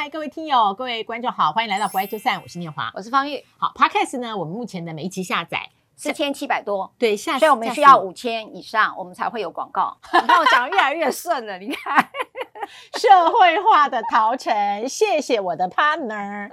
[0.00, 3.44] 嗨，各位听友，各位观众好，欢迎来到不爱就散，我是念华，我是方玉。
[3.56, 9.98] 好，Podcast 呢，我们目前的每一集下载四千七百多，对，下，所以我们需要五千以上，我们才会有广告。
[10.12, 12.08] 你看我讲的越来越顺了，你看，
[12.96, 16.48] 社会化的陶晨，谢谢我的 partner。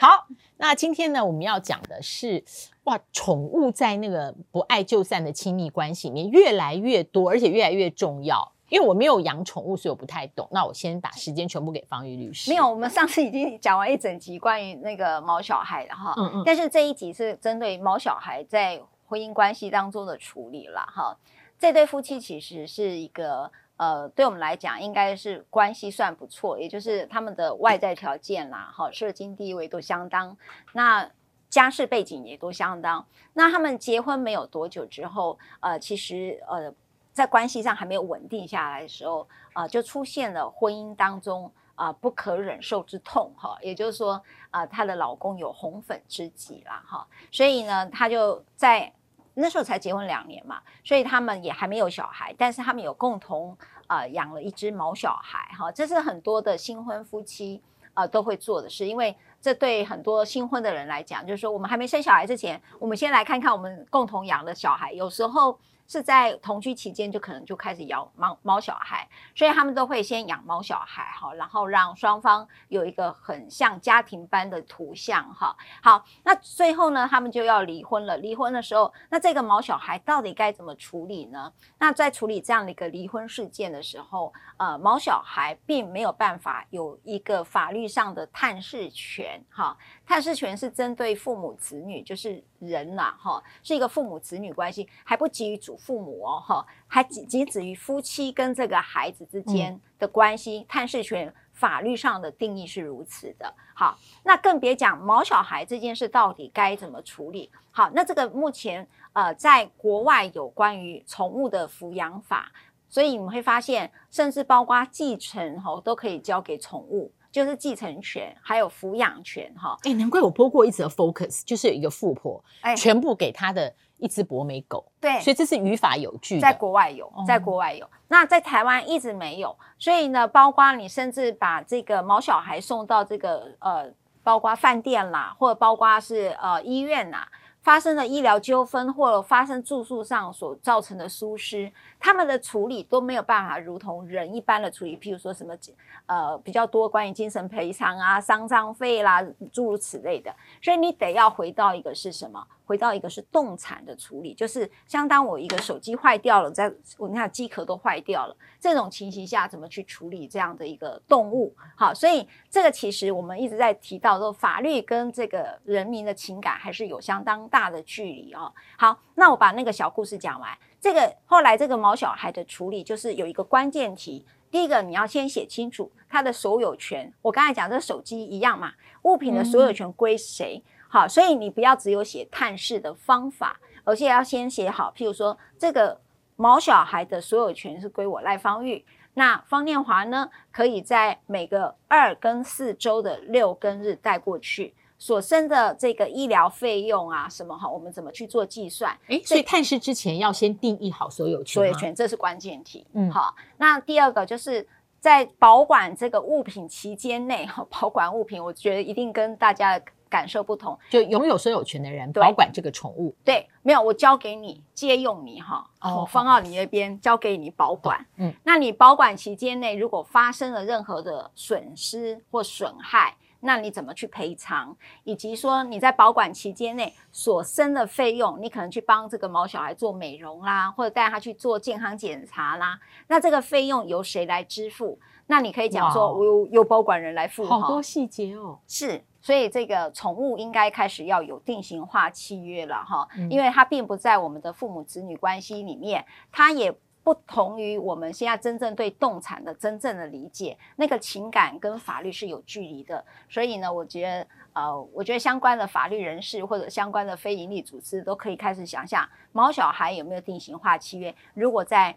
[0.00, 2.44] 好，那今天呢，我们要讲的是，
[2.84, 8.52] 哇，宠物在那个不爱就散的亲密关系里面越来越多，而且越来越重要。
[8.74, 10.48] 因为我没有养宠物，所以我不太懂。
[10.50, 12.50] 那我先把时间全部给方玉律师。
[12.50, 16.12] 没有，我们上次已经讲完一整集关于那个毛小孩了哈。
[16.16, 16.42] 嗯嗯。
[16.44, 21.16] 但是这一集是针对毛小孩在婚姻关系当中的处理了哈。
[21.56, 30.36] 这对夫妻其实是一个呃，对我们来讲应该是关系算不错，也就是他们的外在条件啦，哈，社经地位都相当，
[30.72, 31.08] 那
[31.48, 33.06] 家世背景也都相当。
[33.34, 36.74] 那他们结婚没有多久之后，呃，其实呃。
[37.14, 48.92] 在关系上还没有稳定下来的时候，啊、就出现了婚姻当中啊、不可忍受之痛，哈，也就是说，啊、她的老公有红粉知己啦，哈，所以呢，她就在
[49.34, 65.56] 那时候才结婚两年嘛，所以他们也还没有小孩，但是他们有共同啊、呃、养了一只毛小孩，哈，这是很多的新婚夫妻啊、都会做的事，因为这对很多新婚的人来讲，就是说我们还没生小孩之前，我们先来看看我们共同养的小孩，有时候。
[65.86, 75.56] 是在同居期间就可能就开始养猫猫小孩，所以他们都会先养猫小孩哈，然后让双方有一个很像家庭般的图像哈。
[75.82, 78.16] 好，那最后呢，他们就要离婚了。
[78.16, 81.52] 离婚的时候，那这个毛小孩到底该怎么处理呢？
[81.78, 89.76] 那在处理这样的一个离婚事件的时候，呃，毛小孩并没有办法有一个法律上的探视权哈。
[90.06, 95.76] 探视权是针对父母子女，就是人呐哈，是一个父母子女关系，还不给予祖。
[95.76, 103.52] 父母哦，哈，还仅仅止于夫妻跟这个孩子之间的关系，嗯、探视权法律上的定义是如此的。
[103.74, 107.50] 好，那更别讲毛小孩这件事到底该怎么处理。
[107.70, 112.52] 好，那这个目前呃，在国外有关于宠物的抚养法，
[112.88, 117.10] 所以你们会发现，甚至包括继承哦，都可以交给宠物。
[117.34, 133.92] 就是继承权，还有抚养权，哈，哎，难怪我播过一则 Focus，就是有一个富婆，哎，全部给她的一只博美狗，对，所以这是语法有据，在国外有，在国外有，嗯、那在台湾一直没有，所以呢，包括你甚至把这个毛小孩送到这个呃，
[134.22, 137.26] 包括饭店啦，或者包括是呃医院呐。
[137.64, 144.96] 发生了医疗纠纷，或者发生住宿上所造成的疏失，他们的处理都没有办法如同人一般的处理。
[144.98, 145.56] 譬如说什么，
[146.04, 150.30] 呃，比较多关于精神赔偿啊、丧葬费啦，诸如此类的。
[150.62, 152.46] 所以你得要回到一个是什么？
[152.66, 161.54] 回到一个是动产的处理，就是相当我一个手机坏掉了，在我你看机壳都坏掉了，这种情形下怎么去处理这样的一个动物？
[161.76, 168.52] 好，所以这个其实我们一直在提到说，法律跟这个人民的情感还是有相当大的距离哦。
[168.76, 170.50] 好，那我把那个小故事讲完。
[170.80, 177.12] 这个后来这个毛小孩的处理，就是有一个关键题，第一个你要先写清楚他的所有权。
[177.22, 178.72] 我刚才讲这手机一样嘛，
[179.02, 180.60] 物品的所有权归谁？
[180.64, 184.92] 嗯好，所以你不要只有写探视的方法，而且要先写好。
[184.96, 186.00] 譬如说，这个
[186.36, 188.84] 毛小孩的所有权是归我赖芳玉，
[189.14, 198.98] 那方念华呢，可以在每个二跟四周的六跟日带过去，所生的这个医疗费用啊，什么哈，我们怎么去做计算？
[199.08, 202.86] 诶，所以探视之前要先定义好所有权，所有权这是关键题。
[202.94, 204.66] 嗯，好，那第二个就是
[205.00, 209.84] 在保管这个物品期间内，哈，保管物品，我觉得一定跟大家的。
[210.10, 213.12] 感受不同，就拥有所有权的人保管这个宠物。
[213.24, 218.06] 对，没有，我交给你借用你哈，哦、我放到你那边，交给你保管。
[218.18, 224.76] 嗯，那你保管期间内，如果发生了任何的损失或损害，那你怎么去赔偿？
[225.04, 232.78] 以及说你在保管期间内所生的费用，你可能去帮这个毛小孩做美容啦，或者带他去做健康检查啦，
[233.08, 234.98] 那这个费用由谁来支付？
[235.26, 237.44] 那你可以讲说，我由由保管人来付。
[237.46, 239.04] 好多细节哦，是。
[239.20, 246.70] 所以这个宠物应该开始要有定型化契约了哈，因为它并不在我们的父母子女关系里面，它也
[247.04, 253.04] 不同于我们现在真正对动产的真正的理解，那个情感跟法律是有距离的。
[253.28, 261.14] 所以呢，我觉得呃，我觉得相关的法律人士或者相关的非营利组织都可以开始想想，毛小孩有没有定型化契约？
[261.34, 261.94] 如果在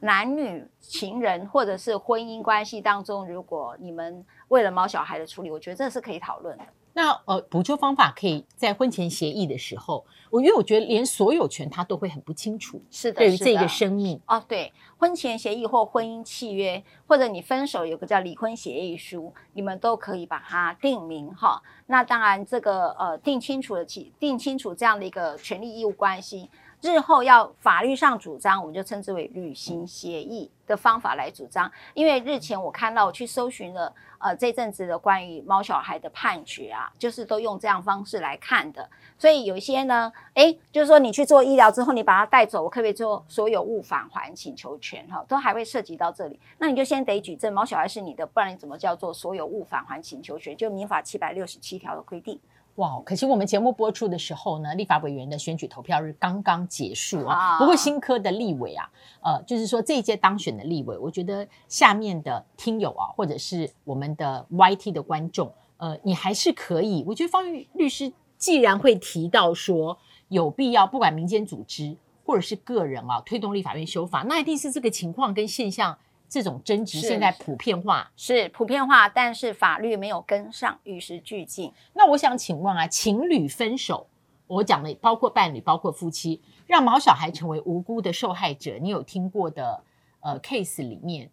[0.00, 6.64] 男女情人或者是婚姻关系当中，如果你们为了毛小孩的处理，我觉得这是可以讨论的。
[6.92, 21.62] 那呃，补救方法可以在婚前协议的时候，我因为我觉得连所有权他都会很不清楚，是的，对于这个生命哦，对，婚前协议或婚姻契约，或者你分手有个叫离婚协议书，你们都可以把它定名哈。
[21.90, 26.48] 那当然，这个呃定清楚的起定清楚这样的一个权利义务关系。
[26.80, 31.70] 日后要法律上主张，我们就称之为履行协议的方法来主张。
[31.92, 38.88] 因为日前我看到我去搜寻了，呃，这阵子的关于猫小孩的判决啊，就是都用这样方式来看的。
[39.18, 45.06] 所以有一些呢，诶，就是说你去做医疗之后，你把它带走，我可不可以做所有物返还请求权？
[45.10, 46.40] 哈，都还会涉及到这里。
[46.56, 50.56] 那你就先得举证猫小孩是你的，不然你怎么叫做所有物返还请求权？
[50.56, 52.38] 就民法七百六十七条的规定。
[52.76, 52.98] 哇！
[53.04, 57.58] 可惜我们节目播出的时候呢，立法委员的选举投票日刚刚结束啊。
[57.58, 58.88] 不过新科的立委啊，
[59.22, 67.04] 呃，就是说这一届当选的立委，我觉得下面的听友啊，或者是我们的 YT 的观众，呃，你还是可以。
[67.06, 69.98] 我觉得方玉律师既然会提到说
[70.28, 71.94] 有必要，不管民间组织
[72.24, 75.98] 或者是个人啊，推动立法院修法，那一定是这个情况跟现象。
[76.30, 81.72] 这种争执现在普遍化是，是普遍化，但是法律没有跟上，与时俱进。
[81.92, 84.06] 那我想请问啊，情侣分手，
[84.46, 89.82] 我讲的包括伴侣，包括夫妻，让毛小孩成为无辜的受害者，你有听过的
[90.20, 91.28] 呃 case 里面，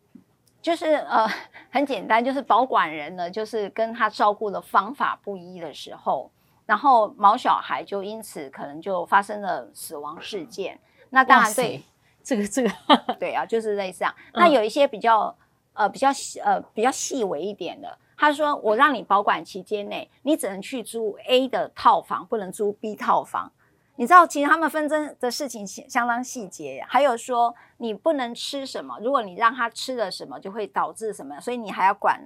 [0.63, 1.27] 就是呃
[1.69, 6.31] 很简单，就是保管人呢，就是跟他照顾的方法不一的时候，
[6.65, 10.79] 然后毛小孩就因此可能就发生了死亡事件。
[11.11, 11.83] 那当然对。
[12.27, 12.69] 这个这个
[13.17, 14.13] 对啊，就是类似这样。
[14.33, 15.33] 那有一些比较
[15.71, 16.09] 呃比较
[16.43, 23.49] 呃比较细微一点的，他说我让你保管期间内，你只能去租 A 的套房，不能租 B 套房。
[23.95, 26.85] 你知道，其实他们纷争的事情相当细节。
[26.89, 32.21] 还有说你不能吃什么，如果你让他吃了什么，就会导致什么，所以你还要管。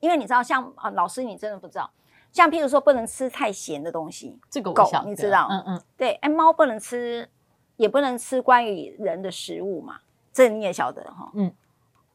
[0.00, 1.90] 因为你知道，像啊老师，你真的不知道，
[2.30, 7.26] 像譬如说不能吃太咸的东西，这个狗你知道，嗯嗯，对，哎猫不能吃。
[7.76, 10.00] 也不能吃关于人的食物嘛，
[10.32, 11.30] 这你也晓得哈。
[11.34, 11.52] 嗯，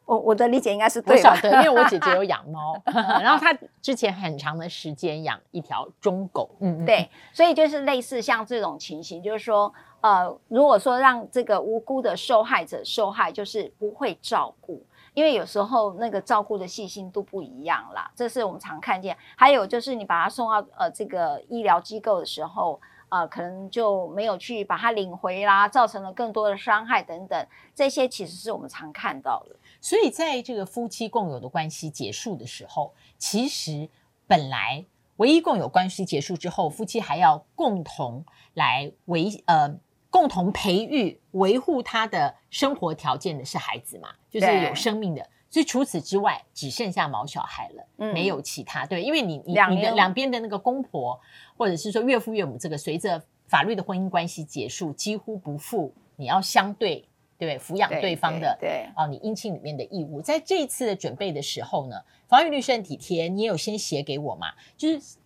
[0.05, 1.29] 我我的理解应该是对的。
[1.29, 6.49] 我晓得，因为我姐姐 有养猫，然后她之前很长的时间养一条中狗。
[6.59, 19.15] 嗯，对，所以就是类似像这种情形，就是说，呃，如果说让这个无辜的受害者受害，就是不会照顾，因为有时候那个照顾的细心度不一样啦，这是我们常看见。
[19.35, 22.81] 还有就是你把他送到呃这个医疗机构的时候。
[23.11, 29.55] 呃，可能就没有去把它领回啦，造成了更多的伤害等等，这些其实是我们常看到的。
[29.81, 33.89] 所以，在这个夫妻共有的关系结束的时候，其实
[34.27, 34.85] 本来
[35.17, 38.23] 唯一共有关系结束之后，夫妻还要共同
[38.53, 39.75] 来维呃
[40.09, 45.27] 共同培育维护他的生活条件的是孩子嘛，就是有生命的。
[45.51, 48.85] 所以除此之外，只剩下毛小孩了，嗯、没有其他。
[48.85, 51.19] 对，因为你你你的两边的那个公婆，
[51.57, 57.05] 或者是说岳父岳母，这个随着法律的婚姻关系结束，几乎不负你要相对
[57.37, 60.21] 对抚养对方的对，对啊，你姻亲里面的义务。
[60.21, 61.97] 在这一次的准备的时候呢，
[62.29, 64.53] 方玉律师很体贴，你也有先写给我嘛？
[64.77, 65.17] 就是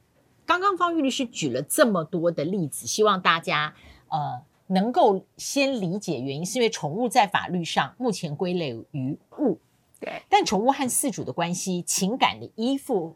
[0.43, 3.75] 刚刚方玉律师举了这么多的例子，希望大家
[4.09, 9.59] 呃能够先理解原因，是因为宠物在法律上目前归类于物。
[9.99, 13.15] 对，但宠物和饲主的关系、情感的依附，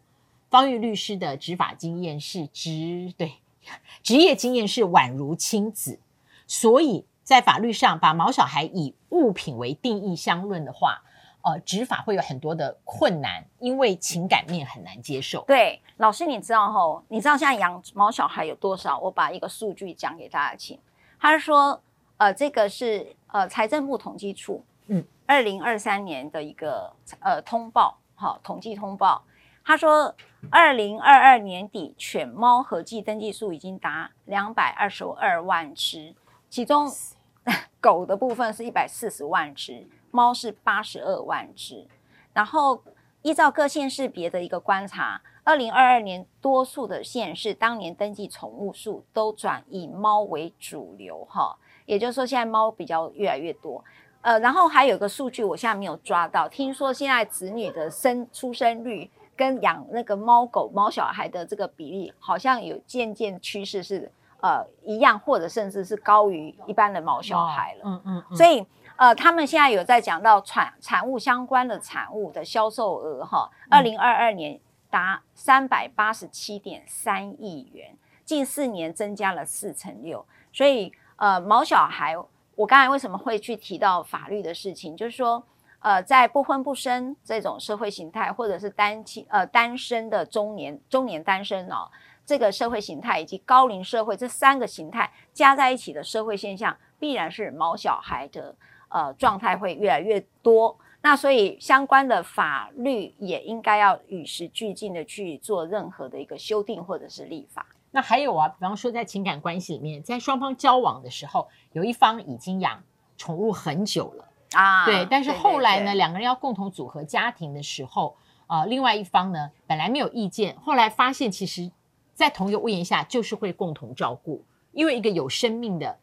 [0.50, 3.34] 方玉律师的执法经验是职对
[4.02, 6.00] 职业经验是宛如亲子，
[6.48, 11.04] 所以在法律上把毛小孩以物品为定义相论的话，
[11.42, 15.44] 呃，执法会有很多的困难，因为情感面很难接受。
[15.46, 18.98] 对，老师你知道吼，你知道现在养毛小孩有多少？
[19.00, 20.80] 我把一个数据讲给大家听，
[21.20, 21.80] 他是说，
[22.18, 24.64] 呃，这个是呃财政部统计处。
[24.88, 29.24] 嗯，二零二三年的一个呃通报，好统计通报，
[29.64, 30.16] 他说
[30.50, 36.16] 二零二二年底犬猫合计登记数已经达两百二十二万只，
[36.50, 36.92] 其中
[37.80, 41.88] 狗的部分是一百四十万只，猫是八十二万只。
[42.34, 42.82] 然后
[43.22, 51.56] 依照各县市别的一个观察，二零二二年多数的县市当年登记宠物数都转以猫为主流，哈，
[51.86, 53.86] 也就是说现在猫比较越来越多。
[54.22, 56.48] 呃，然后还有个数据，我现在没有抓到。
[56.50, 64.12] 听说现在子女的生出生率跟养那个猫狗、猫小孩的这个比例，好像有渐渐趋势是
[64.42, 67.82] 呃一样，或者甚至是高于一般的毛小孩了。
[67.86, 68.36] 嗯嗯。
[68.36, 68.66] 所以
[68.98, 74.60] 呃，他们现在有在讲到产产物相关的产物的销售额哈，二零二二年
[74.90, 77.96] 达三百八十七点三亿元，
[78.26, 80.26] 近四年增加了四成六。
[80.52, 82.18] 所以呃，毛小孩。
[82.60, 84.94] 我刚才为什么会去提到法律的事情？
[84.94, 85.42] 就是说，
[85.80, 91.90] 呃，在不婚不生这种社会形态，或者是单亲呃单身的中年中年单身哦，
[92.26, 98.54] 这个社会形态以及高龄社会这三个形态加在一起的社会现象，必然是毛小孩的
[98.90, 100.78] 呃状态会越来越多。
[101.02, 107.66] 那所以相关的法律也应该要与时俱进的去做任何的一个修订或者是立法。
[107.92, 112.84] 那还有啊，比方说在情感关系里面，在双方交往的时候，有一方已经养
[113.18, 118.16] 宠物很久了啊，对，但是后来呢，对对对，两个人要共同组合家庭的时候，
[118.48, 121.72] 呃，另外一方呢本来没有意见，后来发现其实，
[122.14, 125.98] 在同一个屋檐下就是会共同照顾，因为一个有生命的，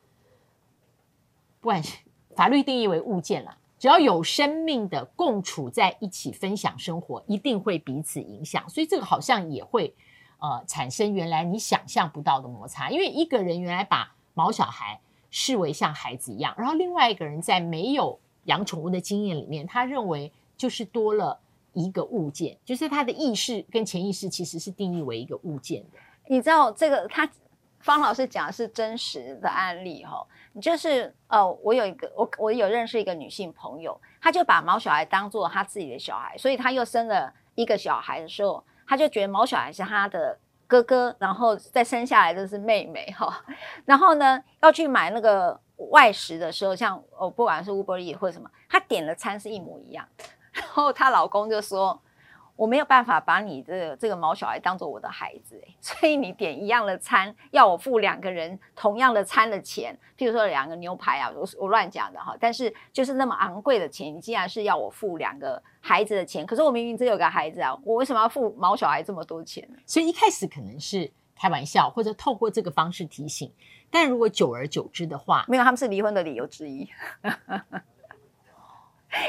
[1.61, 1.99] 不管是
[2.35, 3.59] 法律定义为物件啦。
[3.79, 9.95] 只要有生命的共处在一起分享生活，一定会彼此影响，所以这个好像也会
[10.39, 12.91] 呃产生原来你想象不到的摩擦。
[12.91, 15.01] 因为一个人原来把毛小孩
[15.31, 21.39] 视为像孩子一样，然后另外一个人在没有养宠物的经验里面，他认为就是多了
[21.73, 25.99] 一个物件，就是他的意识跟潜意识其实是定义为一个物件的。
[26.27, 27.29] 你知道这个他
[27.81, 30.27] 方老师讲的是真实的案例哈、哦。
[30.59, 43.45] 就是呃，我有一个我我有认识一个女性朋友，她就把毛小孩当做她自己的小孩，所以她又生了一个小孩的时候，他就觉得毛小孩是他的哥哥，然后再生下来的是妹妹哈。
[43.85, 50.07] 然后呢，要去买那个外食的时候，像哦，不管是 Uber Eats 或者什么，他点的餐是一模一样，
[50.53, 52.01] 然后她老公就说。
[52.57, 69.77] 我没有办法把你这个这个毛小孩当做我的孩子， 所以你点一样的餐，要我付两个人同样的餐的钱，譬如说两个牛排啊，我我乱讲的哈，但是就是那么昂贵的钱，你竟然是要我付两个孩子的钱，可是我明明只有个孩子啊，我为什么要付毛小孩这么多钱呢？
[69.85, 73.53] 所以一开始可能是开玩笑，或者透过这个方式提醒，
[73.91, 76.89] 但如果久而久之的话，没有，他们是离婚的理由之一。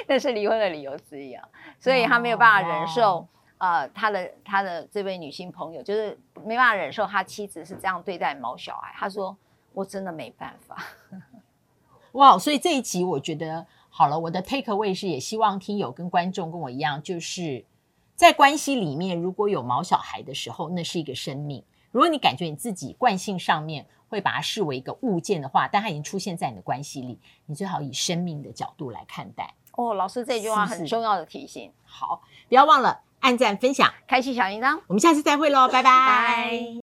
[0.07, 1.47] 那是离婚的理由之一啊，
[1.79, 3.27] 所以他没有办法忍受，
[3.57, 8.93] 呃，他的他的这位女性朋友就是没办法忍受他妻子是这样对待毛小孩。
[8.95, 9.35] 他说
[9.73, 10.83] ：“我真的没办法。
[12.13, 17.63] ”哇，所以这一集我觉得好了，我的 take away 是也希望听友跟观众跟我一样，就是
[18.15, 21.63] 在关系里面如果有毛小孩的时候，那是一个生命。
[21.91, 29.53] 如果你感觉你自己惯性上面会把它视为一个物件的话，但它已经出现在你的关系里，你最好以生命的角度来看待。
[29.77, 31.71] 哦，老师这句话很重要的提醒。
[31.85, 34.79] 好，不要忘了按赞、分享、开启小铃铛。
[34.87, 35.89] 我们下次再会喽，拜拜。
[35.89, 36.86] 拜。